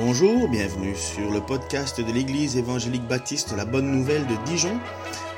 [0.00, 4.78] Bonjour, bienvenue sur le podcast de l'Église évangélique baptiste La Bonne Nouvelle de Dijon.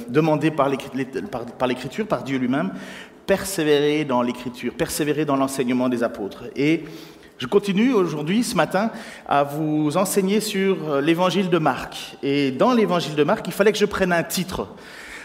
[0.09, 1.45] demandé par l'Écriture, par,
[2.09, 2.73] par Dieu lui-même.
[3.25, 6.43] Persévérer dans l'Écriture, persévérer dans l'enseignement des apôtres.
[6.57, 6.83] Et
[7.41, 8.91] je continue aujourd'hui, ce matin,
[9.27, 12.15] à vous enseigner sur euh, l'évangile de Marc.
[12.21, 14.67] Et dans l'évangile de Marc, il fallait que je prenne un titre.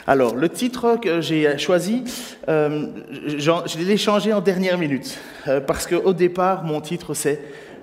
[0.06, 2.04] Alors, le titre que j'ai choisi,
[2.48, 5.18] euh, je l'ai changé en dernière minute.
[5.46, 7.38] Euh, parce qu'au départ, mon titre, c'est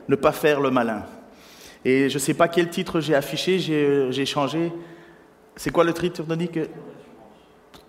[0.10, 1.04] Ne pas faire le malin.
[1.86, 4.72] Et je ne sais pas quel titre j'ai affiché, j'ai changé.
[5.56, 6.50] C'est quoi le titre, Denis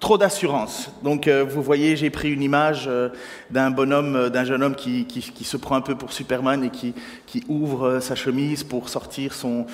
[0.05, 0.91] trop d'assurance.
[1.03, 3.09] Donc euh, vous voyez, j'ai pris une image euh,
[3.51, 6.69] d'un bonhomme, euh, d'un jeune homme qui, qui, se prend un peu pour Superman et
[6.69, 6.93] qui,
[7.25, 9.65] qui ouvre sa chemise pour sortir son,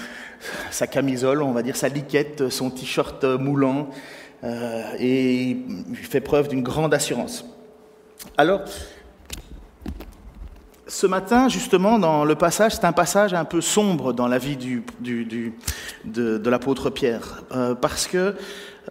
[0.71, 3.91] sa camisole, on va dire sa liquette, son t-shirt moulant,
[4.99, 7.45] et il fait preuve d'une grande assurance.
[8.39, 8.63] Alors,
[10.87, 14.57] ce matin, justement, dans le passage, c'est un passage un peu sombre dans la vie
[14.57, 15.55] du, du,
[16.05, 17.43] de l'apôtre Pierre,
[17.81, 18.35] parce que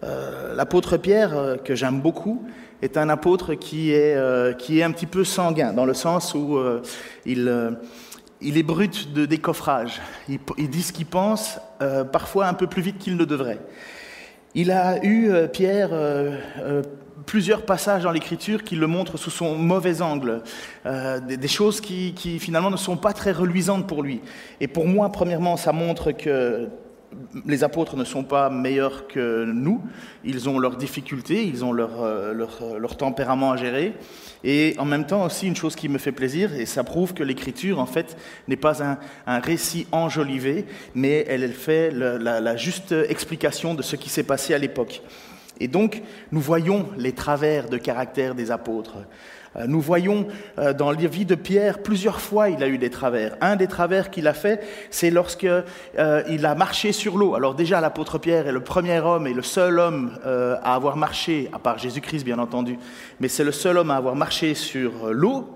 [0.02, 2.44] euh, l'apôtre Pierre, euh, que j'aime beaucoup,
[2.82, 6.34] est un apôtre qui est, euh, qui est un petit peu sanguin, dans le sens
[6.34, 6.58] où
[7.26, 7.76] il,
[8.40, 10.00] il est brut de décoffrage.
[10.28, 11.58] Il, dit ce qu'il pense,
[12.10, 13.60] parfois un peu plus vite qu'il ne devrait.
[14.54, 15.90] Il a eu, Pierre,
[17.26, 20.42] plusieurs passages dans l'Écriture qui le montrent sous son mauvais angle,
[20.86, 24.22] des, des, choses qui, qui, finalement ne sont pas très reluisantes pour lui.
[24.58, 26.70] Et pour moi, premièrement, ça montre que
[27.46, 29.82] les apôtres ne sont pas meilleurs que nous,
[30.24, 33.94] ils ont leurs difficultés, ils ont leur, euh, leur, tempérament à gérer.
[34.44, 37.22] Et en même temps aussi une chose qui me fait plaisir, et ça prouve que
[37.22, 38.16] l'écriture en fait
[38.48, 44.08] n'est pas un, un, récit enjolivé, mais elle, fait la juste explication de ce qui
[44.08, 45.02] s'est passé à l'époque.
[45.60, 48.98] Et donc nous voyons les travers de caractère des apôtres.
[49.56, 50.28] Euh, nous voyons
[50.58, 53.36] euh, dans la vie de Pierre, plusieurs fois il a eu des travers.
[53.40, 57.34] Un des travers qu'il a fait, c'est lorsque euh, il a marché sur l'eau.
[57.34, 61.48] Alors déjà, l'apôtre Pierre est le premier homme et le seul homme à avoir marché,
[61.52, 62.78] à part Jésus-Christ bien entendu,
[63.18, 65.48] mais c'est le seul homme à avoir marché sur l'eau.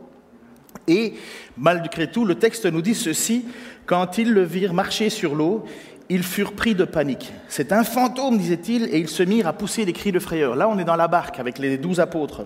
[0.86, 1.14] Et
[1.56, 3.46] malgré tout, le texte nous dit ceci,
[3.86, 5.64] quand ils le virent marcher sur l'eau,
[6.08, 7.32] ils furent pris de panique.
[7.48, 10.56] C'est un fantôme, disait-il, et ils se mirent à pousser des cris de frayeur.
[10.56, 12.44] Là, on est dans la barque avec les douze apôtres.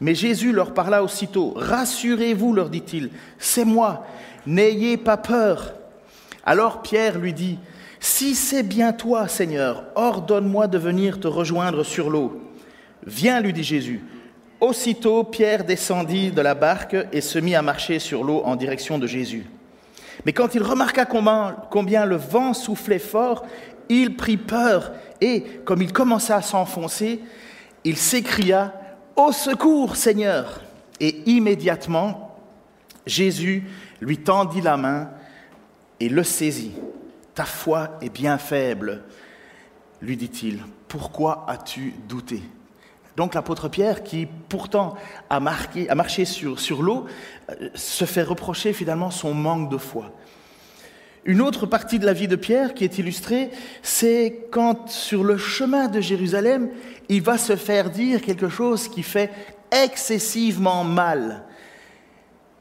[0.00, 1.54] Mais Jésus leur parla aussitôt.
[1.56, 4.06] Rassurez-vous, leur dit-il, c'est moi,
[4.46, 5.74] n'ayez pas peur.
[6.44, 7.58] Alors Pierre lui dit,
[7.98, 12.42] Si c'est bien toi, Seigneur, ordonne-moi de venir te rejoindre sur l'eau.
[13.06, 14.02] Viens, lui dit Jésus.
[14.60, 18.98] Aussitôt, Pierre descendit de la barque et se mit à marcher sur l'eau en direction
[18.98, 19.46] de Jésus.
[20.24, 23.44] Mais quand il remarqua combien, le vent soufflait fort,
[23.88, 27.20] il prit peur et, comme il commença à s'enfoncer,
[27.84, 28.72] il s'écria,
[29.16, 30.60] au secours, Seigneur
[31.00, 32.36] Et immédiatement,
[33.06, 33.64] Jésus
[34.00, 35.10] lui tendit la main
[36.00, 36.74] et le saisit.
[37.34, 39.02] Ta foi est bien faible,
[40.00, 40.62] lui dit-il.
[40.88, 42.42] Pourquoi as-tu douté?
[43.16, 44.94] Donc l'apôtre Pierre, qui pourtant
[45.30, 47.06] a, marché sur, sur l'eau,
[47.50, 50.12] euh, se fait reprocher finalement son manque de foi.
[51.26, 53.50] Une autre partie de la vie de Pierre qui est illustrée,
[53.82, 56.70] c'est quand sur le chemin de Jérusalem,
[57.08, 59.30] il va se faire dire quelque chose qui fait
[59.72, 61.42] excessivement mal.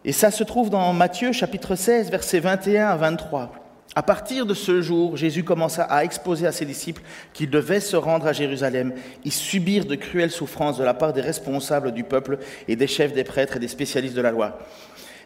[0.04, 3.54] Et ça se trouve dans Matthieu chapitre 16, versets 21 à 23.
[3.94, 7.96] À partir de ce jour, Jésus commença à exposer à ses disciples qu'ils devaient se
[7.96, 8.94] rendre à Jérusalem
[9.24, 13.14] et subir de cruelles souffrances de la part des responsables du peuple et des chefs
[13.14, 14.58] des prêtres et des spécialistes de la loi,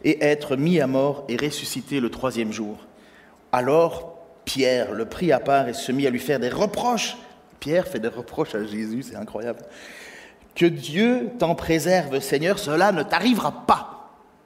[0.04, 2.89] et être mis à mort et ressuscité le troisième jour.
[3.52, 7.18] Alors Pierre le prit à part et se mit à lui faire des reproches
[7.60, 9.60] Pierre fait des reproches à Jésus, c'est incroyable.
[10.56, 13.96] Que Dieu t'en préserve, Seigneur, cela ne t'arrivera pas.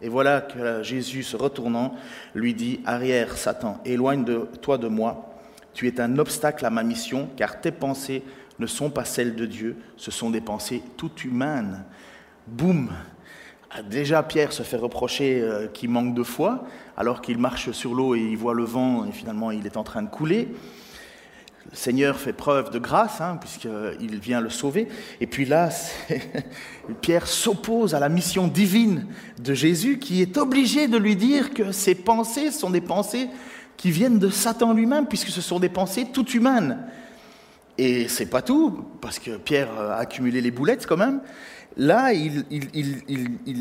[0.02, 1.96] Et voilà que Jésus, se retournant,
[2.36, 5.34] lui dit, Arrière, Satan, éloigne de moi.
[5.74, 8.24] Tu es un obstacle à ma mission, car tes pensées
[8.60, 11.84] ne sont pas celles de Dieu, ce sont des pensées toutes humaines.
[12.46, 12.90] Boum
[13.82, 16.66] Déjà, Pierre se fait reprocher euh, qu'il manque de foi,
[16.96, 19.84] alors qu'il marche sur l'eau et il voit le vent et finalement il est en
[19.84, 20.50] train de couler.
[21.72, 24.90] le Seigneur fait preuve de grâce, hein, puisqu'il vient le sauver.
[25.22, 25.70] Et puis là,
[27.02, 29.08] Pierre s'oppose à la mission divine
[29.40, 33.28] de Jésus, qui est obligé de lui dire que ses pensées sont des pensées
[33.76, 36.78] qui viennent de Satan lui-même, puisque ce sont des pensées toutes humaines.
[37.80, 41.22] Et c'est pas tout, parce que Pierre a accumulé les boulettes quand même.
[41.76, 42.12] Là,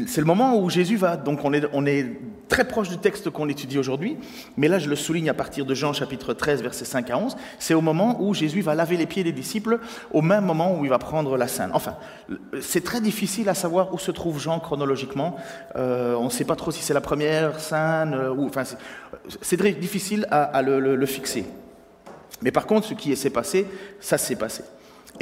[0.07, 1.17] c'est le moment où Jésus va.
[1.17, 1.53] Donc on
[1.87, 2.07] est,
[2.49, 4.19] très proche du texte qu'on étudie aujourd'hui,
[4.59, 7.37] mais là je le souligne à partir de Jean chapitre 13, versets 5 à 11.
[7.59, 9.79] C'est au moment où Jésus va laver les pieds des disciples,
[10.11, 11.71] au même moment où il va prendre la scène.
[11.73, 11.97] Enfin,
[12.61, 15.37] c'est très difficile à savoir où se trouve Jean chronologiquement.
[15.77, 18.65] Euh, on ne sait pas trop si c'est la première scène, euh, ou, enfin,
[19.41, 21.47] c'est très difficile à, le fixer.
[22.43, 23.67] Mais par contre, ce qui s'est passé,
[24.01, 24.63] ça s'est passé.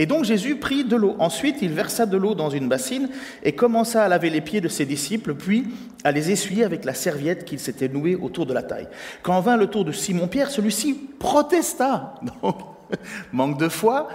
[0.01, 1.15] Et donc Jésus prit de l'eau.
[1.19, 3.11] Ensuite, il versa de l'eau dans une bassine
[3.43, 5.67] et commença à laver les pieds de ses disciples, puis
[6.05, 8.89] à les essuyer avec la serviette qu'il s'était nouée autour de la taille.
[9.23, 12.15] Quand vint le tour de Simon-Pierre, celui-ci protesta.
[13.33, 14.09] Manque de foi,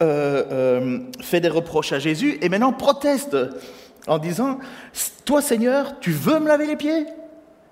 [0.00, 3.36] euh, euh, fait des reproches à Jésus et maintenant proteste
[4.06, 4.60] en disant,
[5.24, 7.04] Toi Seigneur, tu veux me laver les pieds?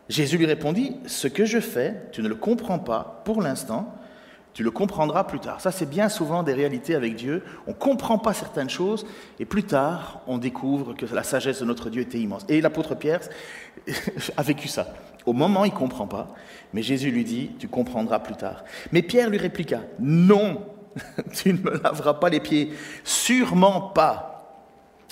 [0.09, 3.95] Jésus lui répondit, Ce que je fais, tu ne le comprends pas pour l'instant
[4.55, 5.61] tu le comprendras plus tard.
[5.61, 7.43] Ça, c'est bien souvent des réalités avec Dieu.
[7.67, 9.05] On ne comprend pas certaines choses
[9.41, 12.47] et plus tard, on découvre que la sagesse de notre Dieu était immense.
[12.49, 13.21] Et l'apôtre Pierre
[14.37, 14.95] a vécu ça.
[15.27, 16.29] Au moment, il ne comprend pas,
[16.73, 18.63] mais Jésus lui dit, tu comprendras plus tard.
[18.93, 20.63] Mais Pierre lui répliqua, non,
[21.33, 22.73] tu ne me laveras pas les pieds,
[23.03, 24.31] sûrement pas.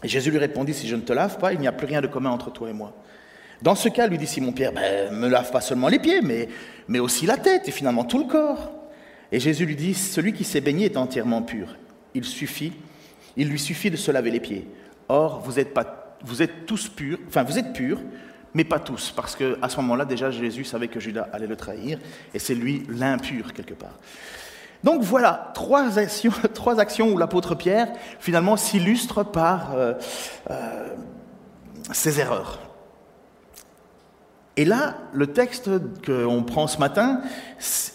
[0.05, 2.01] Et Jésus lui répondit, si je ne te lave pas, il n'y a plus rien
[2.01, 2.93] de commun entre toi et moi.
[3.61, 6.49] Dans ce cas, lui dit Simon-Pierre, ben, me lave pas seulement les pieds, mais,
[6.87, 8.82] mais aussi la tête et finalement tout le corps.
[9.33, 11.77] Et Jésus lui dit, celui qui s'est baigné est entièrement pur.
[12.15, 12.75] Il suffit,
[13.37, 14.69] il lui suffit de se laver les pieds.
[15.09, 18.01] Or, vous êtes, tous purs, enfin vous êtes purs,
[18.55, 21.99] mais pas tous, parce qu'à ce moment-là, déjà, Jésus savait que Judas allait le trahir,
[22.35, 23.99] et c'est lui l'impur quelque part.
[24.85, 27.89] Donc voilà, trois actions, trois actions où l'apôtre Pierre,
[28.21, 29.95] finalement, s'illustre par euh,
[30.51, 30.89] euh,
[31.93, 32.72] ses erreurs.
[34.59, 35.71] Et là, le texte
[36.05, 37.23] qu'on prend ce matin,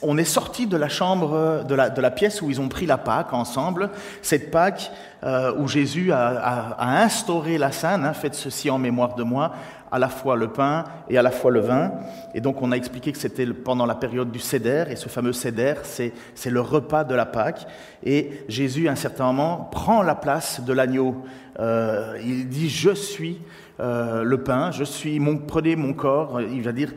[0.01, 3.31] on est sorti de la chambre, de la, pièce où ils ont pris la Pâque
[3.31, 3.91] ensemble,
[4.23, 4.91] cette Pâque
[5.23, 9.53] euh, où Jésus a, a, instauré la scène, hein, faites ceci en mémoire de moi,
[9.91, 11.91] à la fois le pain et à la fois le vin.
[12.33, 15.33] Et donc on a expliqué que c'était pendant la période du Céder, et ce fameux
[15.33, 17.67] Céder, c'est le repas de la Pâque.
[18.03, 21.23] Et Jésus, à un certain moment, prend la place de l'agneau.
[21.59, 23.39] Euh, il dit, je suis
[23.79, 26.41] euh, le pain, je suis mon, prenez mon corps.
[26.41, 26.93] Il va dire,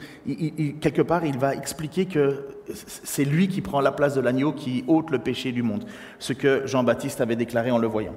[0.81, 4.85] quelque part, il va expliquer que c'est lui qui prend la place de l'agneau qui
[4.87, 5.85] ôte le péché du monde,
[6.19, 8.15] ce que Jean-Baptiste avait déclaré en le voyant.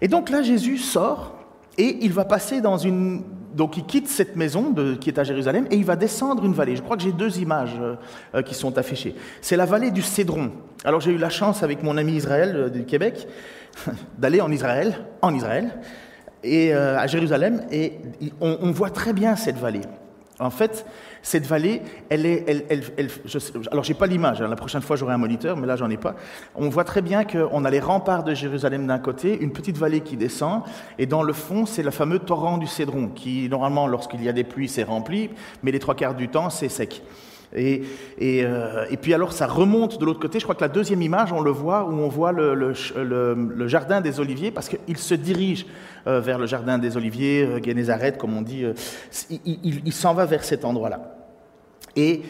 [0.00, 1.34] Et donc là, Jésus sort
[1.78, 3.22] et il va passer dans une...
[3.56, 6.76] Donc il quitte cette maison qui est à Jérusalem et il va descendre une vallée.
[6.76, 7.78] Je crois que j'ai deux images
[8.34, 9.14] euh, qui sont affichées.
[9.40, 10.52] C'est la vallée du Cédron.
[10.84, 13.26] Alors j'ai eu la chance avec mon ami Israël euh, du Québec
[14.18, 15.70] d'aller en Israël, en Israël
[16.44, 17.94] et, euh, à Jérusalem, et
[18.42, 19.80] on, voit très bien cette vallée.
[20.38, 20.84] En fait,
[21.22, 21.80] cette vallée,
[22.10, 22.44] elle est.
[22.46, 23.38] Elle, elle, elle je,
[23.70, 25.96] alors, j'ai pas l'image, hein, la prochaine fois j'aurai un moniteur, mais là j'en ai
[25.96, 26.14] pas.
[26.54, 30.00] On voit très bien qu'on a les remparts de Jérusalem d'un côté, une petite vallée
[30.00, 30.62] qui descend,
[30.98, 34.32] et dans le fond, c'est le fameux torrent du Cédron, qui normalement, lorsqu'il y a
[34.32, 35.30] des pluies, c'est rempli,
[35.62, 37.02] mais les trois quarts du temps, c'est sec.
[37.54, 40.38] Euh, et, puis alors ça remonte de l'autre côté.
[40.38, 42.72] Je crois que la deuxième image, on le voit, où on voit le,
[43.66, 45.66] jardin des Oliviers, parce qu'il se dirige
[46.06, 48.64] euh, vers le jardin des Oliviers, euh, Génézareth, comme on dit.
[48.64, 48.74] Euh,
[49.44, 51.16] il, s'en va vers cet endroit-là.
[51.94, 52.22] Et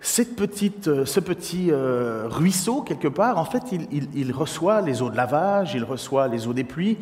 [0.00, 5.74] cette petite, ce petit ruisseau, quelque part, en fait, il, reçoit les eaux de lavage,
[5.74, 6.98] il reçoit les eaux des pluies,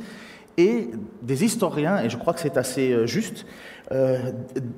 [0.56, 3.44] et des historiens, et je crois que c'est assez juste,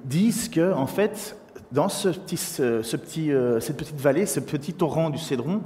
[0.06, 1.36] disent que, en fait,
[1.74, 5.60] dans euh, cette petite vallée, ce petit torrent du Cédron,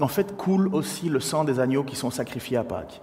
[0.00, 3.02] en fait, coule aussi le sang des agneaux qui sont sacrifiés à Pâques.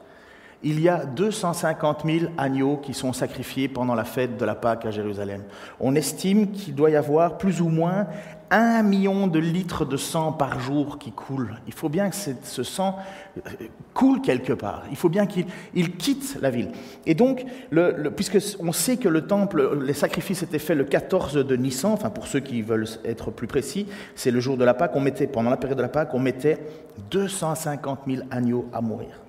[0.62, 4.86] Il y a 250 000 agneaux qui sont sacrifiés pendant la fête de la Pâque
[4.86, 5.44] à Jérusalem.
[5.80, 8.08] On estime qu'il doit y avoir plus ou moins
[8.51, 11.56] un million de litres de sang par jour qui coule.
[11.68, 12.98] Il faut bien que ce sang
[13.38, 13.50] euh,
[13.94, 14.84] coule quelque part.
[14.89, 15.46] Il faut bien qu'il
[15.96, 16.72] quitte la ville.
[17.06, 21.36] Et donc, le, puisque on sait que le temple, les sacrifices étaient faits le 14
[21.36, 24.74] de Nissan, enfin pour ceux qui veulent être plus précis, c'est le jour de la
[24.74, 26.58] Pâque, on mettait, pendant la période de la Pâque, on mettait
[27.12, 29.22] 250 000 agneaux à mourir.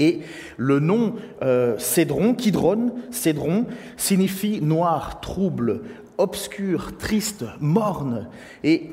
[0.00, 0.20] Et
[0.56, 3.66] le nom euh, Cédron, Kidron, Cédron,
[3.96, 5.82] signifie noir, trouble,
[6.18, 8.28] obscure, triste, morne.
[8.64, 8.90] Et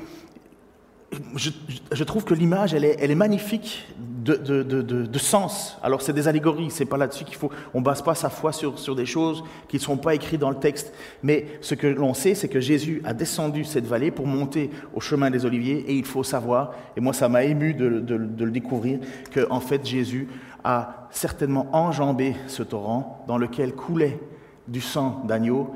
[1.36, 5.78] je, trouve que l'image, elle est, magnifique de sens.
[5.82, 8.78] Alors c'est des allégories, c'est pas là-dessus qu'il faut, on base pas sa foi sur,
[8.78, 10.92] sur des choses qui ne sont pas écrites dans le texte.
[11.22, 15.00] Mais ce que l'on sait, c'est que Jésus a descendu cette vallée pour monter au
[15.00, 18.98] chemin des Oliviers, et il faut savoir, et moi ça m'a ému de, le découvrir,
[19.30, 20.28] que en fait Jésus
[20.68, 24.20] a certainement enjambé ce torrent dans lequel coulait
[24.68, 25.74] du sang d'agneau,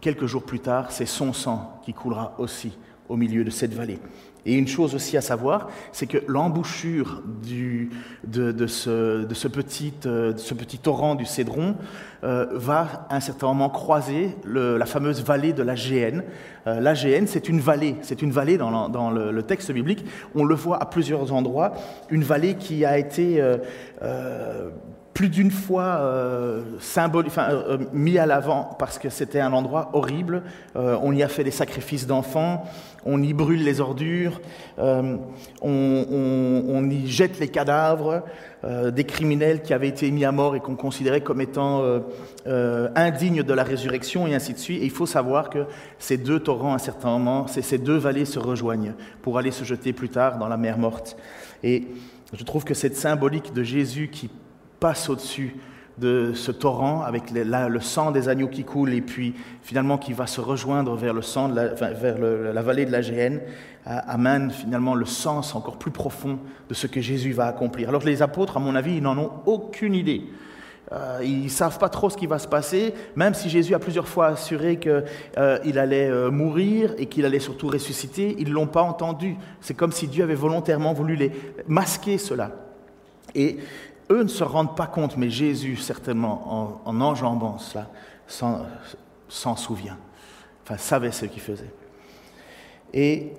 [0.00, 2.72] quelques jours plus tard, c'est son sang qui coulera aussi
[3.12, 3.98] au milieu de cette vallée.
[4.46, 10.32] Et une chose aussi à savoir, c'est que l'embouchure de, ce, petit, euh,
[10.82, 11.76] torrent du Cédron
[12.24, 16.24] euh, va à un certain moment croiser la fameuse vallée de la Géhenne.
[16.66, 20.04] Euh, la Géhenne, c'est une vallée, c'est une vallée dans, le, texte biblique.
[20.34, 21.74] On le voit à plusieurs endroits,
[22.10, 23.40] une vallée qui a été
[25.14, 26.62] plus d'une fois euh,
[27.38, 30.42] euh, mis à l'avant parce que c'était un endroit horrible.
[30.76, 32.64] Euh, on y a fait des sacrifices d'enfants,
[33.04, 34.40] on y brûle les ordures,
[34.78, 35.18] on,
[35.62, 38.22] on, y jette les cadavres
[38.64, 41.82] des criminels qui avaient été mis à mort et qu'on considérait comme étant
[42.46, 44.82] indignes de la résurrection et ainsi de suite.
[44.82, 45.66] Et il faut savoir que
[45.98, 49.64] ces deux torrents, à un certain moment, ces deux vallées se rejoignent pour aller se
[49.64, 51.16] jeter plus tard dans la mer morte.
[51.62, 51.88] Et
[52.32, 54.30] je trouve que cette symbolique de Jésus qui
[54.80, 55.56] passe au-dessus
[55.98, 60.26] de ce torrent avec le sang des agneaux qui coule et puis finalement qui va
[60.26, 61.22] se rejoindre vers le
[61.54, 63.40] la, vers la vallée de la Géhenne,
[63.84, 67.88] amène finalement le sens encore plus profond de ce que Jésus va accomplir.
[67.88, 70.22] Alors les apôtres, à mon avis, ils n'en ont aucune idée.
[70.92, 73.78] Euh, ils ne savent pas trop ce qui va se passer, même si Jésus a
[73.78, 75.02] plusieurs fois assuré qu'il
[75.38, 79.36] euh, allait euh, mourir et qu'il allait surtout ressusciter, ils ne l'ont pas entendu.
[79.60, 81.32] C'est comme si Dieu avait volontairement voulu les
[81.66, 82.50] masquer cela.
[83.34, 83.58] Et
[84.12, 87.88] eux ne se rendent pas compte, mais Jésus, certainement, en, enjambant cela,
[89.28, 89.98] s'en souvient,
[90.62, 91.72] enfin, savait ce qu'il faisait.
[92.92, 93.32] Et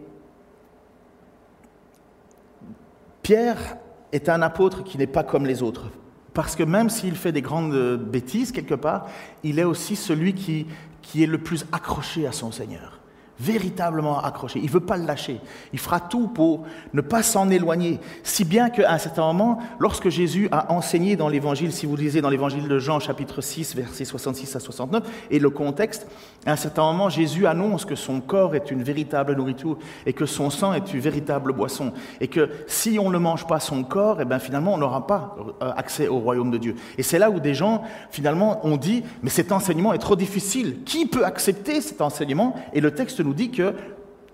[3.21, 3.77] Pierre
[4.11, 5.89] est un apôtre qui n'est pas comme les autres,
[6.33, 9.07] parce que même s'il fait des grandes bêtises quelque part,
[9.43, 10.67] il est aussi celui qui,
[11.01, 13.02] qui est le plus accroché à son Seigneur
[13.39, 14.59] véritablement accroché.
[14.59, 15.39] Il ne veut pas le lâcher.
[15.73, 16.63] Il fera tout pour
[16.93, 17.99] ne pas s'en éloigner.
[18.23, 22.21] Si bien qu'à un certain moment, lorsque Jésus a enseigné dans l'évangile, si vous lisez
[22.21, 26.07] dans l'évangile de Jean, chapitre 6, versets 66 à 69, et le contexte,
[26.45, 30.25] à un certain moment, Jésus annonce que son corps est une véritable nourriture et que
[30.25, 31.93] son sang est une véritable boisson.
[32.21, 35.07] Et que si on ne mange pas son corps, et eh bien finalement, on n'aura
[35.07, 36.75] pas euh, accès au royaume de Dieu.
[36.97, 40.83] Et c'est là où des gens, finalement, ont dit, mais cet enseignement est trop difficile.
[40.85, 42.55] Qui peut accepter cet enseignement?
[42.73, 43.73] Et le texte nous dit que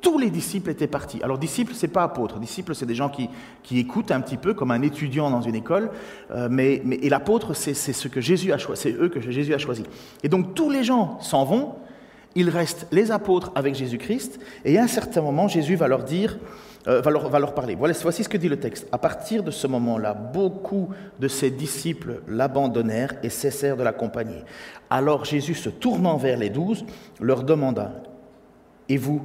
[0.01, 1.21] tous les disciples étaient partis.
[1.23, 2.39] Alors disciples, c'est pas apôtres.
[2.39, 3.29] Disciples, c'est des gens qui,
[3.63, 5.91] qui, écoutent un petit peu comme un étudiant dans une école.
[6.31, 8.81] Euh, mais, mais, et l'apôtre, c'est ce que Jésus a choisi.
[8.81, 9.83] C'est eux que Jésus a choisi.
[10.23, 11.75] Et donc tous les gens s'en vont.
[12.35, 14.39] Il reste les apôtres avec Jésus-Christ.
[14.63, 16.37] Et à un certain moment, Jésus va leur dire,
[16.87, 17.75] euh, va, leur, va leur parler.
[17.75, 18.87] Voilà, voici ce que dit le texte.
[18.91, 24.43] À partir de ce moment-là, beaucoup de ses disciples l'abandonnèrent et cessèrent de l'accompagner.
[24.91, 26.85] Alors Jésus, se tournant vers les douze,
[27.19, 27.91] leur demanda
[28.89, 29.21] et vous,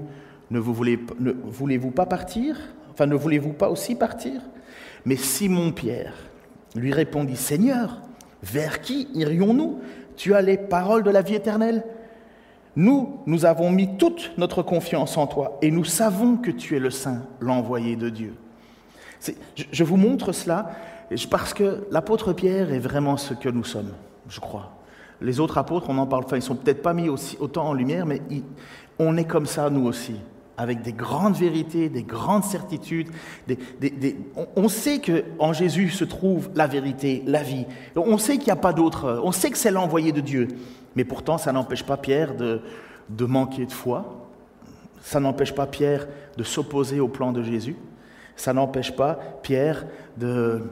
[0.51, 0.99] ne vous voulez,
[1.45, 2.57] voulez-vous pas partir?
[2.93, 4.41] Enfin, ne voulez-vous pas aussi partir?
[5.05, 6.15] Mais Simon-Pierre
[6.77, 8.01] lui répondit, Seigneur,
[8.43, 9.81] vers qui irions-nous?
[10.17, 11.85] Tu as les paroles de la vie éternelle.
[12.77, 16.81] Nous, nous avons mis toute notre confiance en toi et nous savons que tu es
[16.81, 18.35] le Saint, l'envoyé de Dieu.
[19.57, 20.71] Je vous montre cela
[21.31, 23.93] parce que l'apôtre Pierre est vraiment ce que nous sommes,
[24.29, 24.73] je crois.
[25.21, 27.73] Les autres apôtres, on en parle, enfin, ils sont peut-être pas mis aussi, autant en
[27.73, 28.21] lumière, mais
[28.99, 30.17] on est comme ça, nous aussi,
[30.57, 33.09] avec des grandes vérités, des grandes certitudes.
[34.57, 37.67] on, sait qu'en Jésus se trouve la vérité, la vie.
[37.97, 39.21] On sait qu'il n'y a pas d'autre.
[39.25, 40.49] On sait que c'est l'envoyé de Dieu.
[40.97, 42.61] Mais pourtant, ça n'empêche pas Pierre de,
[43.25, 44.29] manquer de foi.
[45.03, 46.07] Ça n'empêche pas Pierre
[46.37, 47.77] de s'opposer au plan de Jésus.
[48.37, 50.63] Ça n'empêche pas Pierre de,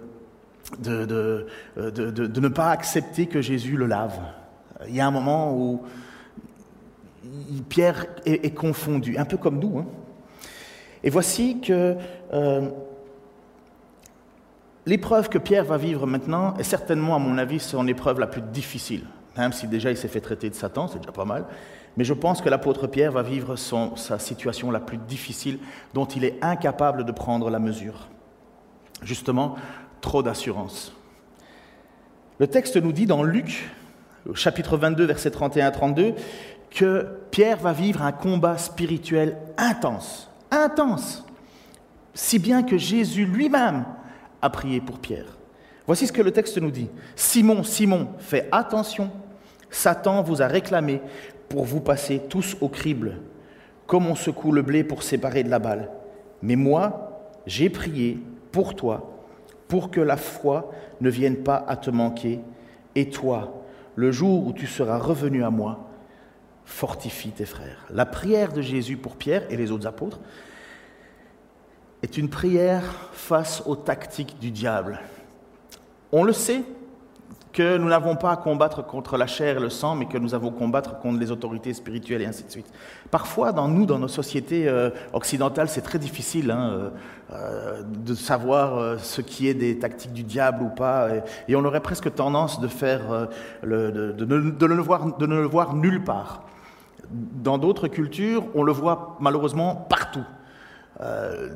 [0.78, 4.18] de, ne pas accepter que Jésus le lave.
[4.88, 5.82] Il y a un moment où
[7.68, 9.78] Pierre est, confondu, un peu comme nous.
[9.78, 9.86] Hein.
[11.04, 11.96] Et voici que
[12.32, 12.70] euh,
[14.86, 18.42] l'épreuve que Pierre va vivre maintenant est certainement, à mon avis, son épreuve la plus
[18.42, 19.04] difficile.
[19.36, 21.46] Même si déjà il s'est fait traiter de Satan, c'est déjà pas mal.
[21.96, 25.58] Mais je pense que l'apôtre Pierre va vivre sa situation la plus difficile
[25.94, 28.08] dont il est incapable de prendre la mesure.
[29.02, 29.56] Justement,
[30.02, 30.92] trop d'assurance.
[32.38, 33.70] Le texte nous dit dans Luc,
[34.34, 36.14] chapitre 22, verset 31-32,
[36.70, 41.24] que Pierre va vivre un combat spirituel intense, intense,
[42.12, 43.84] si bien que Jésus lui-même
[44.42, 45.38] a prié pour Pierre.
[45.86, 46.88] Voici ce que le texte nous dit.
[47.16, 49.10] Simon, Simon, fais attention,
[49.70, 51.00] Satan vous a réclamé
[51.48, 53.18] pour vous passer tous au crible,
[53.86, 55.90] comme on secoue le blé pour séparer de la balle.
[56.42, 58.18] Mais moi, j'ai prié
[58.50, 59.11] pour toi
[59.72, 62.40] pour que la foi ne vienne pas à te manquer.
[62.94, 63.64] Et toi,
[63.96, 65.88] le jour où tu seras revenu à moi,
[66.66, 67.86] fortifie tes frères.
[67.88, 70.20] La prière de Jésus pour Pierre et les autres apôtres
[72.02, 72.82] est une prière
[73.14, 75.00] face aux tactiques du diable.
[76.12, 76.64] On le sait
[77.52, 80.34] que nous n'avons pas à combattre contre la chair et le sang, mais que nous
[80.34, 82.72] avons à combattre contre les autorités spirituelles et ainsi de suite.
[83.10, 86.90] Parfois, dans nous, dans nos sociétés euh, occidentales, c'est très difficile hein, euh,
[87.32, 91.08] euh, de savoir ce qui est des tactiques du diable ou pas,
[91.48, 92.68] et, on aurait presque tendance de
[93.66, 96.44] ne le voir nulle part.
[97.10, 100.24] Dans d'autres cultures, on le voit malheureusement partout.
[101.00, 101.48] Euh,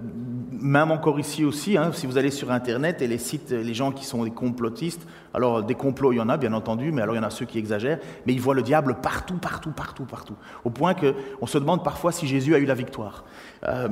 [0.51, 3.93] même encore ici aussi, hein, si vous allez sur Internet et les sites, les gens
[3.93, 7.15] qui sont des complotistes, alors des complots, il y en a bien entendu, mais alors
[7.15, 10.05] il y en a ceux qui exagèrent, mais ils voient le diable partout, partout, partout,
[10.05, 13.25] partout, au point qu'on se demande parfois si Jésus a eu la victoire.
[13.65, 13.89] Euh,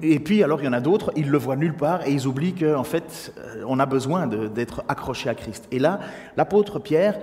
[0.00, 2.26] et puis alors il y en a d'autres, ils le voient nulle part et ils
[2.26, 5.68] oublient qu'en fait, euh, on a besoin d'être accroché à Christ.
[5.70, 6.00] Et là,
[6.36, 7.18] l'apôtre Pierre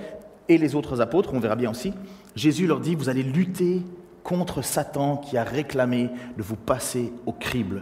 [0.48, 1.94] et les autres apôtres, on verra bien aussi,
[2.36, 3.84] Jésus leur dit, vous allez lutter
[4.30, 7.82] contre Satan qui a réclamé de vous passer au crible.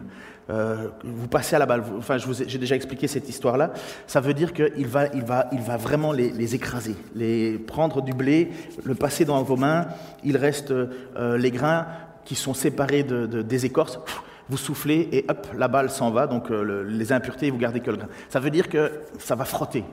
[0.49, 1.83] Euh, vous passez à la balle.
[1.97, 3.73] Enfin, j'ai déjà expliqué cette histoire-là.
[4.07, 8.13] Ça veut dire qu'il va, il va, il va vraiment les, écraser, les prendre du
[8.13, 8.51] blé,
[8.85, 9.87] le passer dans vos mains.
[10.23, 11.85] Il reste euh, les grains
[12.23, 13.99] qui sont séparés de, des écorces.
[14.47, 16.27] Vous soufflez et hop, la balle s'en va.
[16.27, 18.09] Donc euh, les impuretés, vous gardez que le grain.
[18.29, 19.83] Ça veut dire que ça va frotter.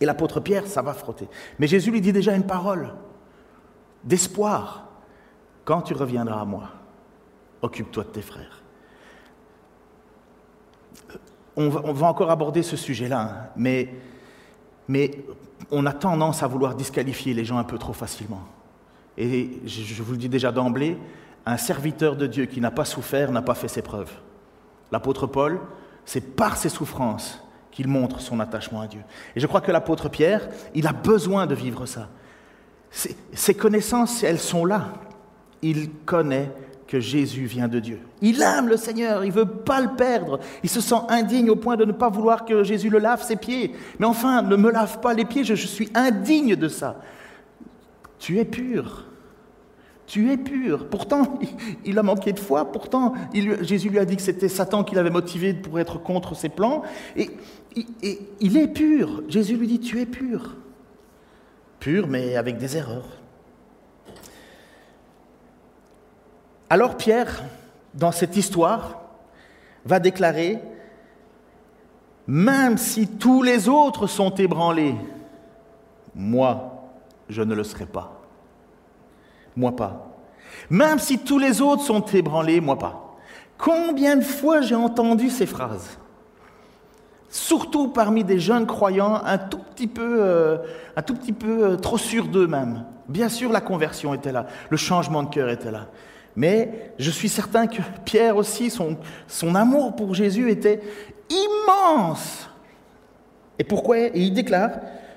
[0.00, 1.28] Et l'apôtre Pierre, ça va frotter.
[1.58, 2.94] Mais Jésus lui dit déjà une parole
[4.04, 4.85] d'espoir.
[5.66, 6.70] Quand tu reviendras à moi,
[7.60, 8.62] occupe-toi de tes frères.
[11.56, 15.24] On va, encore aborder ce sujet-là, hein, mais
[15.72, 18.42] on a tendance à vouloir disqualifier les gens un peu trop facilement.
[19.18, 20.96] Et je vous le dis déjà d'emblée,
[21.44, 24.12] un serviteur de Dieu qui n'a pas souffert n'a pas fait ses preuves.
[24.92, 25.60] L'apôtre Paul,
[26.04, 27.42] c'est par ses souffrances
[27.72, 29.02] qu'il montre son attachement à Dieu.
[29.34, 32.08] Et je crois que l'apôtre Pierre, il a besoin de vivre ça.
[32.90, 34.92] Ses connaissances, elles sont là
[35.62, 36.50] il connaît
[36.86, 38.00] que Jésus vient de Dieu.
[38.22, 40.38] Il aime le Seigneur, il ne veut pas le perdre.
[40.62, 43.36] Il se sent indigne au point de ne pas vouloir que Jésus le lave ses
[43.36, 43.72] pieds.
[43.98, 47.00] Mais enfin, ne me lave pas les pieds, je, suis indigne de ça.
[48.18, 49.04] Tu es pur.
[50.06, 50.88] Tu es pur.
[50.88, 51.38] Pourtant,
[51.84, 52.70] il a manqué de foi.
[52.70, 56.48] Pourtant, Jésus lui a dit que c'était Satan qui l'avait motivé pour être contre ses
[56.48, 56.82] plans.
[57.16, 57.30] et
[58.40, 59.22] il est pur.
[59.28, 60.56] Jésus lui dit, tu es pur.
[61.80, 63.15] Pur, mais avec des erreurs.
[66.68, 67.42] Alors Pierre,
[67.94, 69.00] dans cette histoire,
[69.84, 70.58] va déclarer,
[72.26, 74.96] même si tous les autres sont ébranlés,
[76.14, 76.90] moi,
[77.28, 78.20] je ne le serai pas.
[79.54, 80.12] Moi pas.
[80.70, 83.16] Même si tous les autres sont ébranlés, moi pas.
[83.58, 85.98] Combien de fois j'ai entendu ces phrases?
[87.28, 90.58] Surtout parmi des jeunes croyants un tout petit peu, euh,
[90.98, 92.84] euh, trop sûrs d'eux-mêmes.
[93.08, 95.86] Bien sûr, la conversion était là, le changement de cœur était là.
[96.36, 100.80] Mais je suis certain que Pierre aussi, son, amour pour Jésus était
[101.30, 102.48] immense.
[103.58, 103.98] Et pourquoi?
[103.98, 104.72] Et il déclare,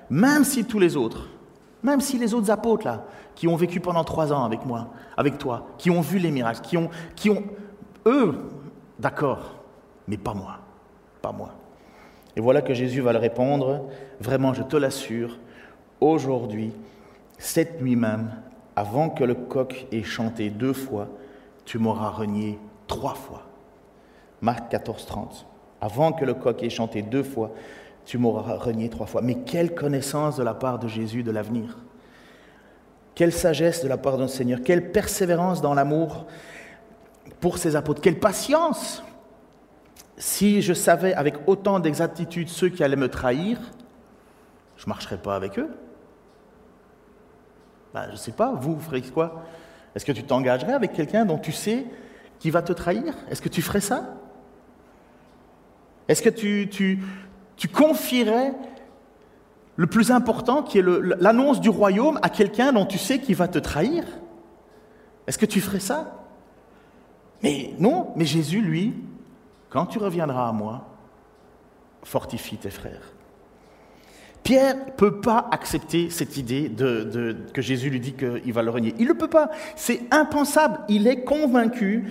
[0.09, 1.27] même si tous les autres,
[1.83, 3.05] même si les autres apôtres là,
[3.35, 6.61] qui ont vécu pendant trois ans avec moi, avec toi, qui ont vu les miracles,
[6.61, 7.43] qui ont, qui ont
[8.05, 8.35] eux,
[8.97, 9.55] d'accord,
[10.07, 10.59] mais pas moi,
[11.21, 11.53] pas moi.
[12.35, 13.89] Et voilà que Jésus va le répondre,
[14.21, 15.37] vraiment, je te l'assure,
[15.99, 16.71] aujourd'hui,
[17.37, 18.31] cette nuit même,
[18.79, 21.09] avant que le coq ait chanté deux fois,
[21.65, 23.43] tu m'auras renié trois fois.
[24.39, 25.45] Marc 14, 30.
[25.81, 27.51] Avant que le coq ait chanté deux fois,
[28.05, 29.21] tu m'auras renié trois fois.
[29.21, 31.77] Mais quelle connaissance de la part de Jésus de l'avenir.
[33.15, 34.61] Quelle sagesse de la part de notre Seigneur.
[34.63, 36.25] Quelle persévérance dans l'amour
[37.41, 37.99] pour ses apôtres.
[37.99, 39.03] Quelle patience.
[40.15, 43.59] Si je savais avec autant d'exactitude ceux qui allaient me trahir,
[44.77, 45.69] je ne marcherais pas avec eux.
[47.93, 49.43] Ben, je ne sais pas, vous, vous quoi?
[49.95, 51.85] Est-ce que tu t'engagerais avec quelqu'un dont tu sais
[52.39, 53.15] qui va te trahir?
[53.29, 54.15] Est-ce que tu ferais ça?
[56.07, 57.03] Est-ce que tu, tu,
[57.55, 58.53] tu, confierais
[59.75, 60.83] le plus important, qui est
[61.19, 64.05] l'annonce du royaume, à quelqu'un dont tu sais qui va te trahir?
[65.27, 66.25] Est-ce que tu ferais ça?
[67.43, 68.95] Mais non, mais Jésus, lui,
[69.69, 70.87] quand tu reviendras à moi,
[72.03, 73.13] fortifie tes frères.
[74.43, 78.71] Pierre ne peut pas accepter cette idée de, que Jésus lui dit qu'il va le
[78.71, 78.95] renier.
[78.97, 79.51] Il ne peut pas.
[79.75, 80.79] C'est impensable.
[80.89, 82.05] Il est convaincu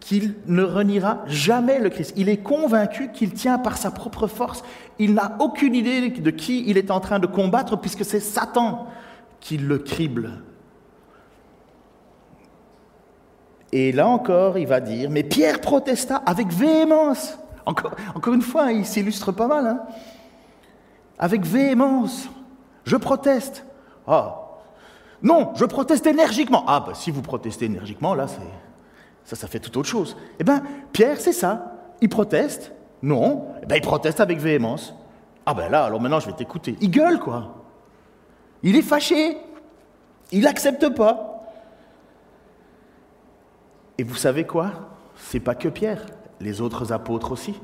[0.00, 2.12] qu'il ne reniera jamais le Christ.
[2.16, 4.62] Il est convaincu qu'il tient par sa propre force.
[4.98, 8.86] Il n'a aucune idée de qui il est en train de combattre puisque c'est Satan
[9.40, 10.42] qui le crible.
[13.72, 18.72] Et là encore, il va dire, mais Pierre protesta avec véhémence Encore, encore une fois,
[18.72, 19.66] il s'illustre pas mal.
[19.66, 19.80] Hein.
[21.18, 22.28] Avec véhémence,
[22.84, 23.64] je proteste.
[24.06, 24.48] Ah,
[25.22, 26.64] non, je proteste énergiquement.
[26.66, 28.40] Ah, bah, si vous protestez énergiquement, là, c'est,
[29.24, 30.16] ça, ça fait tout autre chose.
[30.38, 31.74] Eh bien, Pierre, c'est ça.
[32.00, 32.72] Il proteste.
[33.02, 34.94] Non, eh ben, il proteste avec véhémence.
[35.46, 36.76] Ah ben là, alors maintenant, je vais t'écouter.
[36.80, 37.54] Il gueule, quoi.
[38.62, 39.38] Il est fâché.
[40.30, 41.42] Il n'accepte pas.
[43.96, 44.70] Et vous savez quoi?
[45.16, 46.04] C'est pas que Pierre,
[46.40, 47.54] les autres apôtres aussi.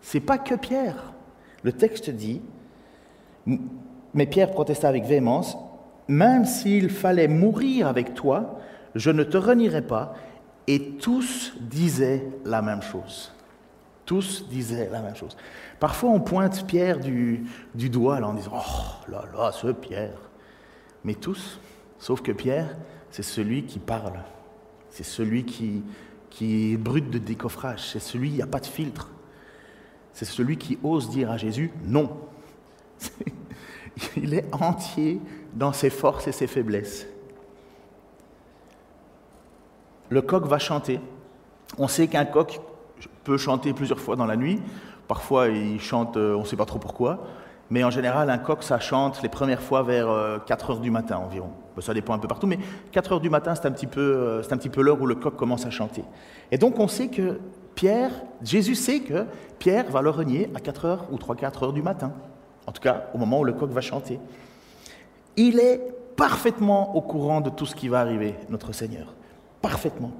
[0.00, 1.12] C'est pas que Pierre.
[1.62, 2.42] Le texte dit
[4.14, 5.56] Mais Pierre protesta avec véhémence
[6.08, 8.58] Même s'il fallait mourir avec toi,
[8.94, 10.14] je ne te renierai pas.
[10.66, 13.32] Et tous disaient la même chose.
[14.04, 15.36] Tous disaient la même chose.
[15.78, 20.18] Parfois, on pointe Pierre du, du doigt en disant Oh là là, ce Pierre.
[21.04, 21.60] Mais tous,
[21.98, 22.76] sauf que Pierre,
[23.10, 24.20] c'est celui qui parle.
[24.90, 25.82] C'est celui qui,
[26.30, 27.90] qui est de décoffrage.
[27.92, 29.10] C'est celui, il n'y a pas de filtre.
[30.12, 32.10] C'est celui qui ose dire à Jésus non.
[34.16, 35.20] Il est entier
[35.54, 37.06] dans ses forces et ses faiblesses.
[40.10, 41.00] Le coq va chanter.
[41.78, 42.60] On sait qu'un coq
[43.24, 44.60] peut chanter plusieurs fois dans la nuit.
[45.08, 47.26] Parfois, il chante, euh, on ne sait pas trop pourquoi.
[47.70, 50.06] Mais en général, un coq, ça chante les premières fois vers
[50.46, 51.50] 4 euh, heures du matin environ.
[51.80, 52.58] Ça dépend un peu partout, mais
[52.92, 55.66] 4 heures du matin, c'est un petit peu, euh, peu l'heure où le coq commence
[55.66, 56.04] à chanter.
[56.52, 57.40] Et donc, on sait que
[57.74, 59.26] Pierre, Jésus sait que
[59.58, 62.12] Pierre va le renier à 4 heures ou 3-4 heures du matin.
[62.66, 64.18] En tout cas, au moment où le coq va chanter.
[65.36, 65.80] Il est
[66.16, 69.14] parfaitement au courant de tout ce qui va arriver, notre Seigneur.
[69.60, 70.12] Parfaitement.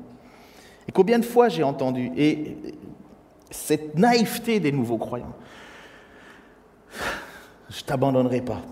[0.88, 2.56] Et combien de fois j'ai entendu, et
[3.50, 5.34] cette naïveté des nouveaux croyants,
[7.70, 8.62] je t'abandonnerai pas.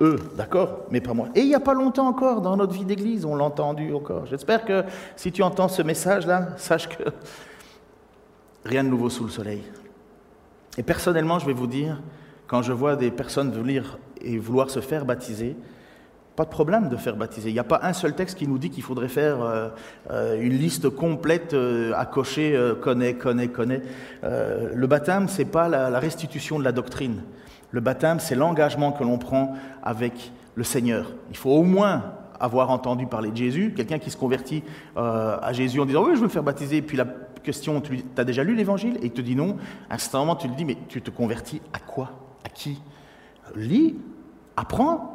[0.00, 1.28] eux, d'accord, mais pas moi.
[1.34, 4.26] Et il n'y a pas longtemps encore, dans notre vie d'église, on l'a entendu encore.
[4.26, 4.84] J'espère que
[5.16, 7.04] si tu entends ce message-là, sache que
[8.64, 9.62] rien de nouveau sous le soleil.
[10.76, 12.00] Et personnellement, je vais vous dire,
[12.48, 15.56] quand je vois des personnes venir et vouloir se faire baptiser,
[16.34, 17.50] pas de problème de faire baptiser.
[17.50, 19.68] Il n'y a pas un seul texte qui nous dit qu'il faudrait faire euh,
[20.10, 23.82] euh, une liste complète euh, à cocher, connaît, connaît, connaît.
[24.22, 27.22] le baptême, ce n'est pas la, restitution de la doctrine.
[27.70, 31.12] Le baptême, c'est l'engagement que l'on prend avec le Seigneur.
[31.30, 34.62] Il faut au moins avoir entendu parler de Jésus, quelqu'un qui se convertit
[34.96, 37.04] à Jésus en disant oui, je veux me faire baptiser, puis la
[37.42, 38.96] question, tu as déjà lu l'évangile?
[39.02, 39.56] Et il te dit non.
[39.90, 42.04] Instantanément, tu lui dis mais tu te convertis à quoi?
[42.06, 42.27] À
[42.58, 42.78] qui
[43.56, 43.96] Lis,
[44.56, 45.14] apprends,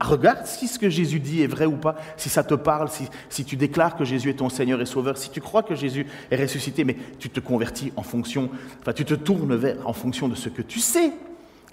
[0.00, 2.88] Regarde si ce que Jésus dit est vrai ou pas, si ça te parle,
[3.30, 6.04] si, tu déclares que Jésus est ton Seigneur et Sauveur, si tu crois que Jésus
[6.30, 10.28] est ressuscité, mais tu te convertis en fonction, enfin tu te tournes vers en fonction
[10.28, 11.12] de ce que tu sais.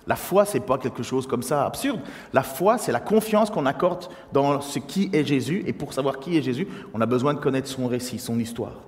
[0.07, 1.99] La foi, c'est pas quelque chose comme ça absurde.
[2.31, 6.19] La foi, c'est la confiance qu'on accorde dans ce qui est Jésus, et pour savoir
[6.19, 8.81] qui est Jésus, on a besoin de connaître son récit, son histoire.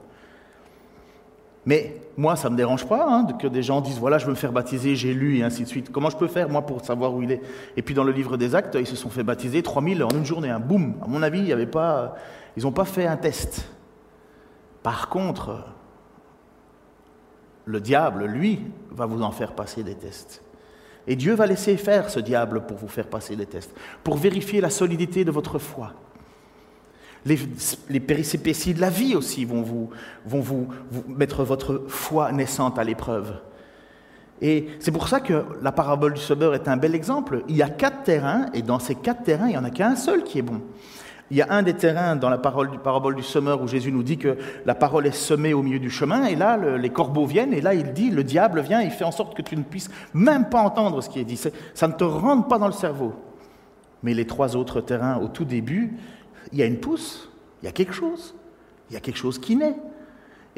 [1.68, 4.32] Mais moi, ça ne me dérange pas hein, que des gens disent, voilà, je veux
[4.32, 5.92] me faire baptiser, j'ai lu, et ainsi de suite.
[5.92, 7.42] Comment je peux faire, moi, pour savoir où il est?
[7.76, 10.26] Et puis dans le livre des actes, ils se sont fait baptiser 3000 en une
[10.26, 10.96] journée, un boum.
[11.04, 12.16] À mon avis, il pas,
[12.56, 13.68] ils n'ont pas fait un test.
[14.82, 15.66] Par contre,
[17.66, 20.42] le diable, lui, va vous en faire passer des tests.
[21.06, 23.76] Et Dieu va laisser faire ce diable pour vous faire passer des tests,
[24.06, 25.92] pour vérifier la solidité de votre foi.
[27.26, 27.38] Les,
[27.90, 29.90] les péripéties de la vie aussi vont, vous,
[30.26, 30.68] vont vous,
[31.08, 33.34] mettre votre foi naissante à l'épreuve.
[34.42, 37.44] Et c'est pour ça que la parabole du semeur est un bel exemple.
[37.48, 39.96] Il y a quatre terrains, et dans ces quatre terrains, il n'y en a qu'un
[39.96, 40.62] seul qui est bon.
[41.30, 44.18] Il y a un des terrains dans la parabole du semeur où Jésus nous dit
[44.18, 47.62] que la parole est semée au milieu du chemin, et là, les corbeaux viennent, et
[47.62, 50.48] là, il dit, le diable vient, il fait en sorte que tu ne puisses même
[50.50, 51.40] pas entendre ce qui est dit.
[51.74, 53.14] Ça ne te rentre pas dans le cerveau.
[54.04, 55.98] Mais les trois autres terrains, au tout début,
[56.52, 57.30] il y a une pousse,
[57.62, 58.36] il y a quelque chose,
[58.90, 59.76] il y a quelque chose qui naît.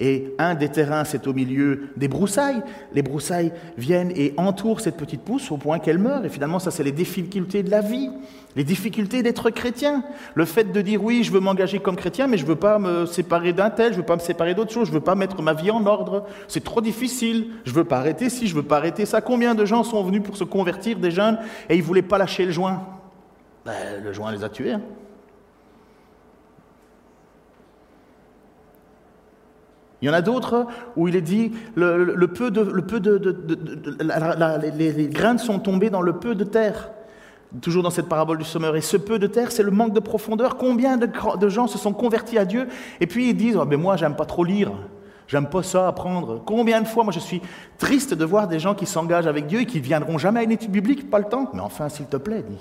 [0.02, 2.64] Et un des terrains, c'est au milieu des broussailles.
[2.94, 6.24] Les broussailles viennent et entourent cette petite pousse au point qu'elle meurt.
[6.24, 8.10] Et finalement, ça, c'est les difficultés de la vie,
[8.56, 10.06] les difficultés d'être chrétien.
[10.36, 12.80] Le fait de dire oui, je veux m'engager comme chrétien, mais je ne veux pas
[12.80, 15.04] me séparer d'un tel, je ne veux pas me séparer d'autre chose, je ne veux
[15.04, 16.26] pas mettre ma vie en ordre.
[16.48, 17.48] C'est trop difficile.
[17.66, 19.20] Je ne veux pas arrêter ci, je ne veux pas arrêter ça.
[19.20, 22.18] Combien de gens sont venus pour se convertir, des jeunes, et ils ne voulaient pas
[22.18, 22.88] lâcher le joint?
[23.66, 24.72] Ben, Le joint les a tués.
[24.72, 24.82] Hein.
[30.02, 32.62] Il y en a d'autres où il est dit le, peu de,
[34.78, 36.92] les, graines sont tombées dans le peu de terre.
[37.62, 38.76] Toujours dans cette parabole du sommeur.
[38.76, 40.56] Et ce peu de terre, c'est le manque de profondeur.
[40.56, 42.68] Combien de, gens se sont convertis à Dieu
[43.02, 44.72] et puis ils disent oh, mais moi j'aime pas trop lire,
[45.28, 46.42] j'aime pas ça apprendre.
[46.46, 47.42] Combien de fois moi je suis
[47.78, 50.44] triste de voir des gens qui s'engagent avec Dieu et qui ne viendront jamais à
[50.44, 51.50] une étude biblique, pas le temps.
[51.54, 52.58] Mais enfin s'il te plaît, dis.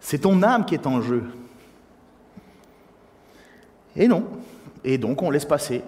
[0.00, 1.22] C'est ton âme qui est en jeu.
[3.96, 4.24] Et non,
[4.84, 5.82] et donc on laisse passer.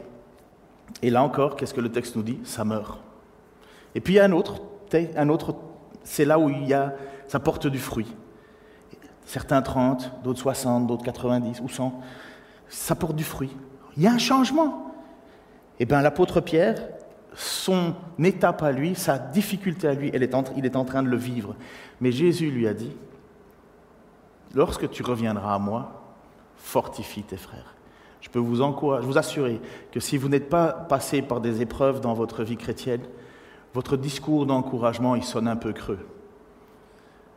[1.02, 2.38] Et là encore, qu'est-ce que le texte nous dit?
[2.44, 3.00] Ça meurt.
[3.94, 4.60] Et puis il y a un autre,
[5.16, 5.56] un autre
[6.04, 6.94] c'est là où il y a,
[7.26, 8.14] ça porte du fruit.
[9.24, 12.00] Certains 30, d'autres 60, d'autres 90 ou 100.
[12.68, 13.56] Ça porte du fruit.
[13.96, 14.92] Il y a un changement.
[15.80, 16.76] Eh bien, l'apôtre Pierre,
[17.34, 21.56] son étape à lui, sa difficulté à lui, il est en train de le vivre.
[22.00, 22.92] Mais Jésus lui a dit,
[24.54, 26.02] lorsque tu reviendras à moi,
[26.56, 27.73] fortifie tes frères.
[28.24, 29.60] Je peux vous, encourager, vous assurer
[29.92, 33.02] que si vous n'êtes pas passé par des épreuves dans votre vie chrétienne,
[33.74, 35.98] votre discours d'encouragement, il sonne un peu creux.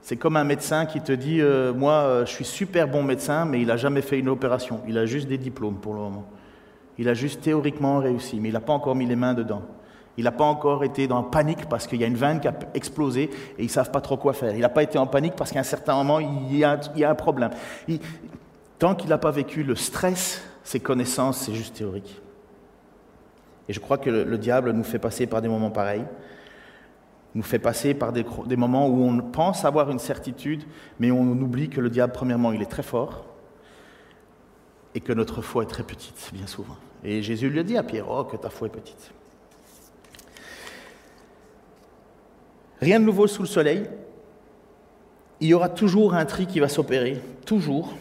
[0.01, 3.43] C'est comme un médecin qui te dit euh, Moi, euh, je suis super bon médecin,
[3.43, 4.79] mais il n'a jamais fait une opération.
[4.87, 6.25] Il a juste des diplômes pour le moment.
[6.97, 9.63] Il a juste théoriquement réussi, mais il n'a pas encore mis les mains dedans.
[10.15, 12.53] Il n'a pas encore été dans panique parce qu'il y a une veine qui a
[12.73, 14.55] explosé et ils ne savent pas trop quoi faire.
[14.55, 17.15] Il n'a pas été en panique parce qu'à un certain moment, il y a, un
[17.15, 17.49] problème.
[18.79, 22.21] tant qu'il n'a pas vécu le stress, ses connaissances, c'est juste théorique.
[23.69, 26.03] Et je crois que le, diable nous fait passer par des moments pareils,
[27.35, 30.65] nous fait passer par des, des, moments où on pense avoir une certitude,
[30.99, 33.27] mais on oublie que le diable, premièrement, il est très fort,
[34.93, 36.75] et que notre foi est très petite, bien souvent.
[37.01, 39.13] Et Jésus lui a dit à Pierre, oh, que ta foi est petite.
[42.81, 43.85] Rien de nouveau sous le soleil.
[45.39, 47.93] Il y aura toujours un tri qui va s'opérer, toujours.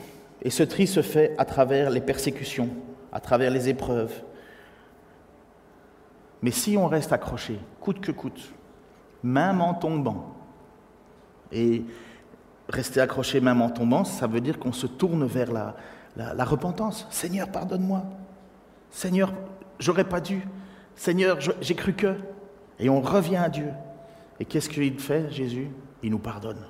[0.42, 2.70] Et ce tri se fait à travers les persécutions,
[3.12, 4.12] à travers les épreuves.
[6.42, 8.53] Mais si on reste accroché, coûte que coûte,
[9.22, 10.37] même en tombant,
[11.53, 11.85] et
[12.68, 17.07] rester accroché même en tombant, ça veut dire qu'on se tourne vers la, repentance.
[17.11, 18.05] Seigneur, pardonne-moi.
[18.90, 19.33] Seigneur,
[19.79, 20.46] j'aurais pas dû.
[20.94, 22.16] Seigneur, j'ai cru que.
[22.79, 23.70] Et on revient à Dieu.
[24.40, 25.70] Et qu'est-ce qu'il fait, Jésus?
[26.03, 26.62] Il nous pardonne.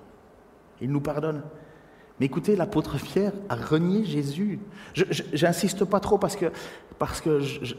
[0.81, 1.43] Il nous pardonne.
[2.19, 4.59] Mais écoutez, l'apôtre Pierre a renié Jésus.
[4.95, 6.51] J'insiste pas trop parce que,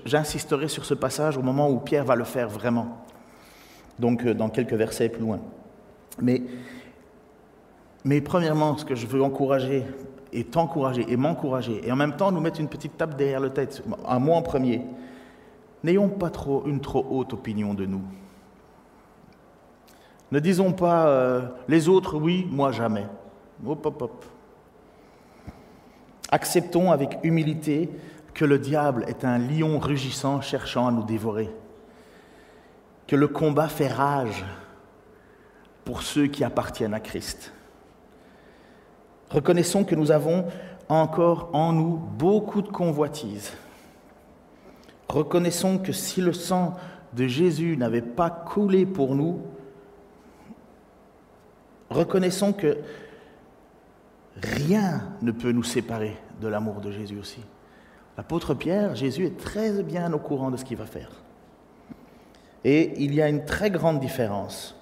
[0.05, 3.03] j'insisterai sur ce passage au moment où Pierre va le faire vraiment.
[3.97, 5.39] Donc, euh, dans quelques versets plus loin.
[6.21, 6.41] Mais,
[8.21, 9.83] premièrement, ce que je veux encourager,
[10.31, 13.49] et t'encourager, et m'encourager, et en même temps nous mettre une petite tape derrière le
[13.49, 14.81] tête, à moi en premier,
[15.83, 16.31] n'ayons pas
[16.65, 18.01] une trop haute opinion de nous.
[20.31, 23.05] Ne disons pas euh, les autres oui, moi jamais.
[26.29, 27.89] Acceptons avec humilité
[28.33, 31.49] que le diable est un lion rugissant cherchant à nous dévorer.
[33.07, 34.45] Que le combat fait rage
[35.85, 37.53] pour ceux qui appartiennent à Christ.
[39.29, 40.45] Reconnaissons que nous avons
[40.89, 43.53] encore en nous beaucoup de convoitises.
[45.09, 46.75] Reconnaissons que si le sang
[47.13, 49.41] de Jésus n'avait pas coulé pour nous,
[51.89, 52.77] Reconnaissons que
[54.43, 57.41] rien ne peut nous séparer de l'amour de Jésus aussi.
[58.17, 61.09] L'apôtre Pierre, Jésus est très bien au courant de ce qu'il va faire.
[62.63, 64.75] Et il y a une très grande différence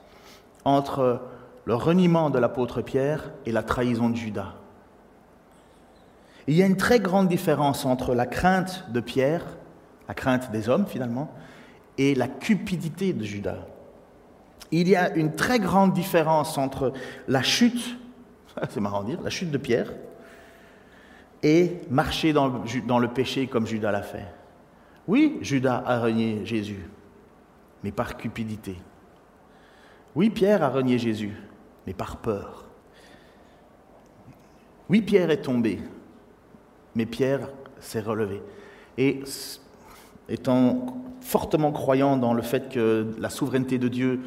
[0.63, 1.21] entre
[1.65, 4.53] le reniement de l'apôtre Pierre et la trahison de Judas.
[6.47, 9.45] Il y a une très grande différence entre la crainte de Pierre,
[10.07, 11.31] la crainte des hommes finalement,
[11.97, 13.65] et la cupidité de Judas
[14.71, 16.93] il y a une très grande différence entre
[17.27, 17.97] la chute,
[18.69, 19.91] c'est marrant de dire, la chute de Pierre,
[21.43, 24.25] et marcher dans le, péché comme Judas l'a fait.
[25.07, 26.89] Oui, Judas a renié Jésus,
[27.83, 28.75] mais par cupidité.
[30.15, 31.35] Oui, Pierre a renié Jésus,
[31.85, 32.65] mais par peur.
[34.89, 35.79] Oui, Pierre est tombé,
[36.95, 38.41] mais Pierre s'est relevé.
[38.97, 39.21] Et
[40.29, 44.21] étant fortement croyant dans le fait que la souveraineté de Dieu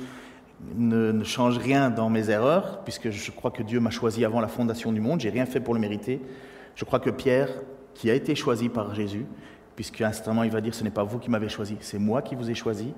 [0.74, 4.48] ne, change rien dans mes erreurs, puisque je crois que Dieu m'a choisi avant la
[4.48, 6.20] fondation du monde, j'ai rien fait pour le mériter.
[6.74, 7.50] Je crois que Pierre,
[7.94, 9.26] qui a été choisi par Jésus,
[9.76, 12.34] puisque instantanément il va dire ce n'est pas vous qui m'avez choisi, c'est moi qui
[12.34, 12.92] vous ai choisi,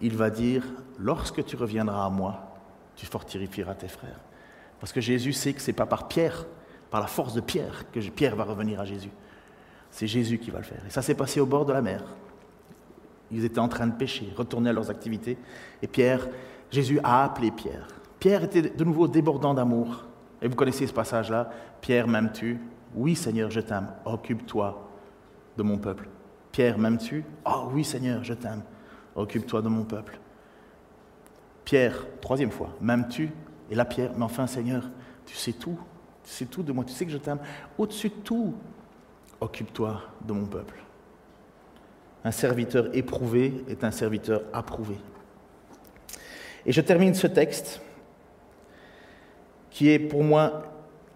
[0.00, 0.64] il va dire
[0.98, 2.54] lorsque tu reviendras à moi,
[2.96, 4.20] tu fortifieras tes frères.
[4.78, 6.46] Parce que Jésus sait que ce n'est pas par Pierre,
[6.90, 9.10] par la force de Pierre, que Pierre va revenir à Jésus.
[9.90, 10.82] C'est Jésus qui va le faire.
[10.86, 12.02] Et ça s'est passé au bord de la mer.
[13.30, 15.36] Ils étaient en train de pêcher, retourner à leurs activités.
[15.82, 16.28] Et Pierre
[16.70, 17.86] Jésus a appelé Pierre.
[18.18, 20.04] Pierre était de nouveau débordant d'amour.
[20.42, 21.50] Et vous connaissez ce passage-là.
[21.80, 22.60] Pierre, m'aimes-tu?
[22.94, 23.88] Oui, Seigneur, je t'aime.
[24.04, 24.88] Occupe-toi
[25.56, 26.08] de mon peuple.
[26.52, 27.24] Pierre, m'aimes-tu?
[27.46, 28.62] Oh oui, Seigneur, je t'aime.
[29.14, 30.18] Occupe-toi de mon peuple.
[31.64, 33.30] Pierre, troisième fois, m'aimes-tu?
[33.70, 34.90] Et là, Pierre, mais enfin, Seigneur,
[35.26, 35.78] tu sais tout.
[36.24, 36.84] Tu sais tout de moi.
[36.84, 37.38] Tu sais que je t'aime.
[37.78, 38.54] Au-dessus de tout,
[39.40, 40.82] occupe-toi de mon peuple.
[42.24, 44.96] Un serviteur éprouvé est un serviteur approuvé.
[46.66, 47.80] Et je termine ce texte
[49.70, 50.64] qui est pour moi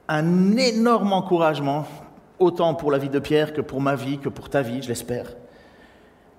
[0.08, 1.86] un énorme encouragement,
[2.38, 4.88] autant pour la vie de Pierre que pour ma vie, que pour ta vie, je
[4.88, 5.34] l'espère.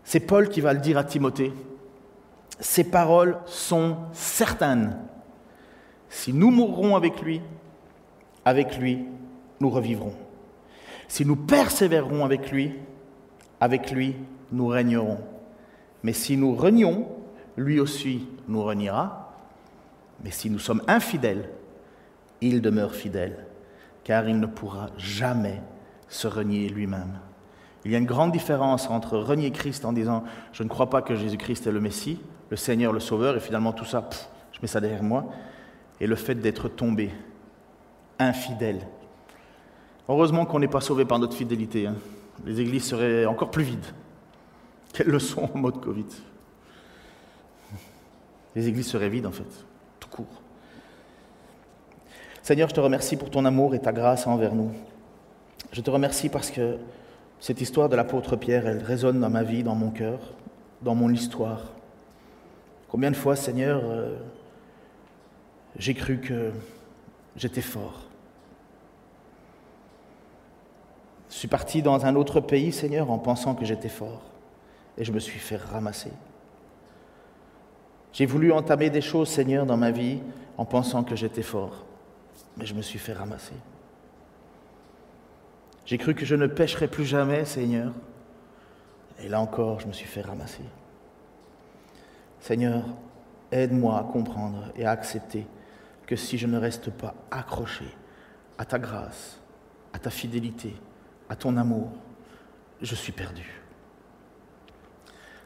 [0.04, 1.52] C'est Paul qui va le dire à Timothée.
[2.60, 4.98] Ces paroles sont certaines.
[6.10, 7.42] Si nous mourrons avec lui,
[8.46, 9.06] avec lui,
[9.60, 10.14] nous revivrons.
[11.08, 12.74] Si nous persévérons avec lui,
[13.60, 14.16] avec lui,
[14.52, 15.20] nous régnerons.
[16.04, 17.08] Mais si nous renions,
[17.58, 19.34] lui aussi nous reniera.
[20.24, 21.50] Mais si nous sommes infidèles,
[22.42, 23.46] il demeure fidèle,
[24.04, 25.62] car il ne pourra jamais
[26.08, 27.20] se renier lui-même.
[27.84, 31.02] Il y a une grande différence entre renier Christ en disant je ne crois pas
[31.02, 34.10] que Jésus-Christ est le Messie, le Seigneur, le Sauveur, et finalement tout ça,
[34.52, 35.26] je mets ça derrière moi,
[36.00, 37.12] et le fait d'être tombé,
[38.20, 38.88] infidèle.
[40.08, 41.88] Heureusement qu'on n'est pas sauvé par notre fidélité.
[41.88, 41.96] Hein.
[42.46, 43.86] Les églises seraient encore plus vides
[44.94, 46.06] qu'elles le sont en mode Covid.
[48.56, 49.44] Les églises seraient vides en fait,
[50.00, 50.42] tout court.
[52.42, 54.72] Seigneur, je te remercie pour ton amour et ta grâce envers nous.
[55.72, 56.78] Je te remercie parce que
[57.40, 60.20] cette histoire de l'apôtre Pierre, elle résonne dans ma vie, dans mon cœur,
[60.82, 61.74] dans mon histoire.
[62.88, 64.16] Combien de fois, Seigneur, euh,
[65.78, 66.52] j'ai cru que
[67.36, 68.06] j'étais fort.
[71.30, 74.22] Je suis parti dans un autre pays, Seigneur, en pensant que j'étais fort,
[74.98, 76.12] et je me suis fait ramasser.
[78.16, 80.20] J'ai voulu entamer des choses, Seigneur, dans ma vie,
[80.58, 81.86] en pensant que j'étais fort
[82.58, 83.56] mais je me suis fait ramasser.
[85.86, 87.92] J'ai cru que je ne pêcherais plus jamais, Seigneur,
[89.20, 90.64] et là encore, je me suis fait ramasser.
[92.40, 92.84] Seigneur,
[93.52, 95.46] aide-moi à comprendre et à accepter
[96.06, 97.86] que si je ne reste pas accroché
[98.58, 99.40] à ta grâce,
[99.94, 100.76] à ta fidélité,
[101.30, 101.90] à ton amour,
[102.82, 103.65] je suis perdu.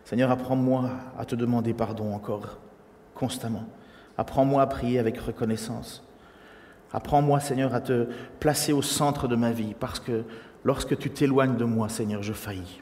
[0.09, 2.57] Seigneur, apprends-moi à te demander pardon encore
[3.13, 3.65] constamment.
[4.17, 6.03] Apprends-moi à prier avec reconnaissance.
[6.91, 8.07] Apprends-moi, Seigneur, à te
[8.39, 10.23] placer au centre de ma vie, parce que
[10.63, 12.81] lorsque tu t'éloignes de moi, Seigneur, je faillis.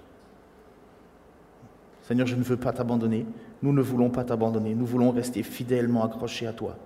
[2.03, 3.25] Seigneur, je ne veux pas t'abandonner.
[3.61, 4.73] Nous ne voulons pas t'abandonner.
[4.73, 6.77] Nous voulons rester fidèlement accrochés à toi.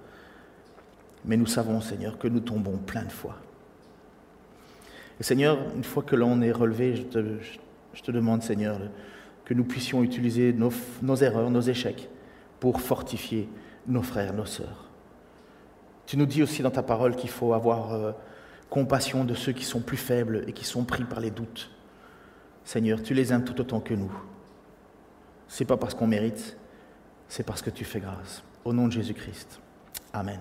[1.24, 3.36] Mais nous savons, Seigneur, que nous tombons plein de fois.
[5.20, 7.20] Et Seigneur, une fois que l'on est relevé, je te,
[7.94, 8.80] je te, demande, Seigneur,
[9.52, 12.08] que nous puissions utiliser nos, erreurs, nos échecs,
[12.62, 13.50] pour fortifier
[13.86, 14.90] nos frères, nos sœurs.
[16.06, 18.14] Tu nous dis aussi dans ta parole qu'il faut avoir euh,
[18.70, 21.70] compassion de ceux qui sont plus faibles et qui sont pris par les doutes.
[22.64, 24.14] Seigneur, tu les aimes tout autant que nous.
[25.50, 26.56] Ce n'est pas parce qu'on mérite,
[27.28, 28.44] c'est parce que tu fais grâce.
[28.64, 29.60] Au nom de Jésus-Christ.
[30.14, 30.40] Amen.